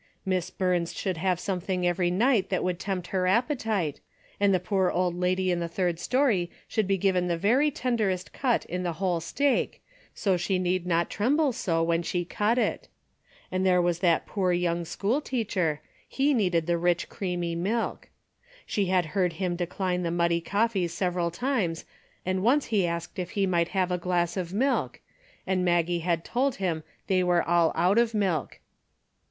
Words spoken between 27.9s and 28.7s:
of milk.